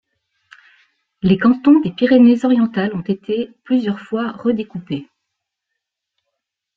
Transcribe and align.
Les 1.21 1.37
cantons 1.37 1.79
des 1.79 1.91
Pyrénées-Orientales 1.91 2.95
ont 2.95 3.03
été 3.03 3.51
plusieurs 3.63 3.99
fois 3.99 4.31
redécoupés. 4.31 5.07